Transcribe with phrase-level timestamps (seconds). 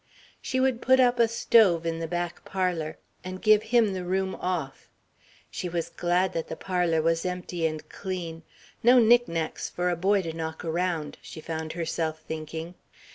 [0.41, 4.33] She would put up a stove in the back parlour, and give him the room
[4.33, 4.89] "off."
[5.51, 8.41] She was glad that the parlour was empty and clean
[8.81, 12.73] "no knick knacks for a boy to knock around," she found herself thinking.